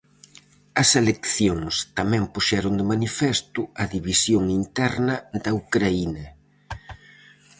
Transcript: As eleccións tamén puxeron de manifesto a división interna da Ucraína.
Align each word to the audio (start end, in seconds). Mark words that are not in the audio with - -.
As 0.81 0.89
eleccións 1.01 1.73
tamén 1.97 2.23
puxeron 2.33 2.73
de 2.79 2.85
manifesto 2.91 3.61
a 3.81 3.83
división 3.95 4.43
interna 4.61 5.15
da 5.43 5.51
Ucraína. 5.63 6.25